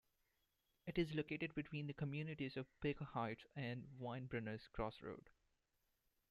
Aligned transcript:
It 0.87 0.97
is 0.97 1.13
located 1.13 1.53
between 1.53 1.85
the 1.85 1.93
communities 1.93 2.57
of 2.57 2.65
Baker 2.81 3.03
Heights 3.05 3.45
and 3.55 3.85
Winebrenners 3.99 4.67
Crossroad. 4.73 5.29